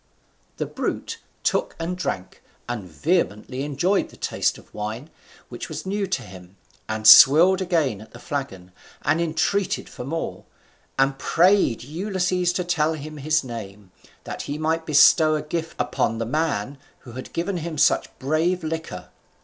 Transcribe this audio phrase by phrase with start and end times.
[0.57, 5.11] The brute took and drank, and vehemently enjoyed the taste of wine,
[5.47, 6.55] which was new to him,
[6.89, 8.71] and swilled again at the flagon,
[9.03, 10.45] and entreated for more,
[10.97, 13.91] and prayed Ulysses to tell him his name,
[14.23, 18.63] that he might bestow a gift upon the man who had given him such brave
[18.63, 19.09] liquor.